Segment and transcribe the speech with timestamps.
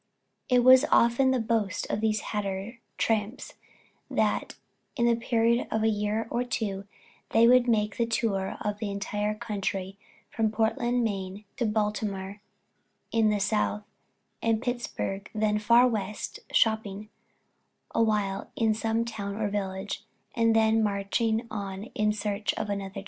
[0.49, 3.53] It was often the boast of these hatter "tramps"
[4.09, 4.55] that
[4.95, 6.85] in the period of a year or two
[7.29, 9.99] they would make the tour of the entire country
[10.31, 12.41] from Portland, Maine, to Baltimore
[13.11, 13.83] in the South,
[14.41, 17.09] and Pittsburg, then "far west," "shopping"
[17.93, 22.99] awhile in some town or village and then marching on in search of another chance.